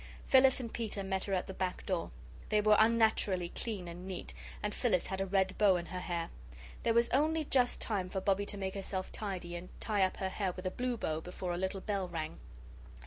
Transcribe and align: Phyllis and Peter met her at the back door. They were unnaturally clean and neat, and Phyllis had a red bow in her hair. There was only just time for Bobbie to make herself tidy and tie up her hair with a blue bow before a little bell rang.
Phyllis 0.25 0.59
and 0.59 0.73
Peter 0.73 1.03
met 1.03 1.25
her 1.25 1.33
at 1.33 1.45
the 1.45 1.53
back 1.53 1.85
door. 1.85 2.09
They 2.49 2.59
were 2.59 2.75
unnaturally 2.79 3.49
clean 3.49 3.87
and 3.87 4.07
neat, 4.07 4.33
and 4.63 4.73
Phyllis 4.73 5.05
had 5.05 5.21
a 5.21 5.27
red 5.27 5.55
bow 5.59 5.75
in 5.75 5.85
her 5.85 5.99
hair. 5.99 6.31
There 6.81 6.95
was 6.95 7.07
only 7.09 7.45
just 7.45 7.79
time 7.79 8.09
for 8.09 8.19
Bobbie 8.19 8.47
to 8.47 8.57
make 8.57 8.73
herself 8.73 9.11
tidy 9.11 9.55
and 9.55 9.69
tie 9.79 10.01
up 10.01 10.17
her 10.17 10.29
hair 10.29 10.53
with 10.53 10.65
a 10.65 10.71
blue 10.71 10.97
bow 10.97 11.21
before 11.21 11.53
a 11.53 11.57
little 11.57 11.81
bell 11.81 12.07
rang. 12.07 12.39